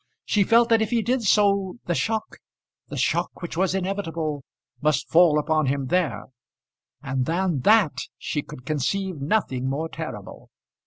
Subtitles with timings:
[0.25, 2.37] She felt that if he did so the shock,
[2.87, 4.43] the shock which was inevitable,
[4.81, 6.23] must fall upon him there;
[7.03, 10.49] and than that she could conceive nothing more terrible.